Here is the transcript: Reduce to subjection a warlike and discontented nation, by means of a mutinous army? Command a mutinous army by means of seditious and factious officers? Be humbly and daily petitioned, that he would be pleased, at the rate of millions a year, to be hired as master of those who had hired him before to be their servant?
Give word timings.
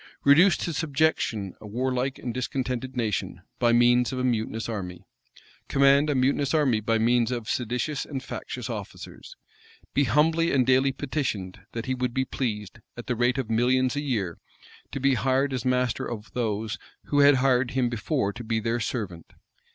Reduce 0.23 0.57
to 0.57 0.73
subjection 0.73 1.53
a 1.61 1.67
warlike 1.67 2.17
and 2.17 2.33
discontented 2.33 2.97
nation, 2.97 3.41
by 3.59 3.71
means 3.71 4.11
of 4.11 4.17
a 4.17 4.23
mutinous 4.23 4.67
army? 4.67 5.05
Command 5.67 6.09
a 6.09 6.15
mutinous 6.15 6.55
army 6.55 6.79
by 6.79 6.97
means 6.97 7.29
of 7.29 7.47
seditious 7.47 8.03
and 8.03 8.23
factious 8.23 8.67
officers? 8.67 9.35
Be 9.93 10.05
humbly 10.05 10.51
and 10.51 10.65
daily 10.65 10.91
petitioned, 10.91 11.59
that 11.73 11.85
he 11.85 11.93
would 11.93 12.15
be 12.15 12.25
pleased, 12.25 12.79
at 12.97 13.05
the 13.05 13.15
rate 13.15 13.37
of 13.37 13.51
millions 13.51 13.95
a 13.95 14.01
year, 14.01 14.39
to 14.91 14.99
be 14.99 15.13
hired 15.13 15.53
as 15.53 15.65
master 15.65 16.09
of 16.09 16.33
those 16.33 16.79
who 17.03 17.19
had 17.19 17.35
hired 17.35 17.69
him 17.71 17.87
before 17.87 18.33
to 18.33 18.43
be 18.43 18.59
their 18.59 18.79
servant? 18.79 19.33